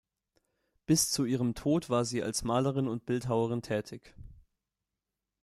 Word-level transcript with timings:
Bis 0.87 1.11
zu 1.11 1.25
ihrem 1.25 1.53
Tod 1.53 1.91
war 1.91 2.05
sie 2.05 2.23
als 2.23 2.43
Malerin 2.43 2.87
und 2.87 3.05
Bildhauerin 3.05 3.61
tätig. 3.61 4.15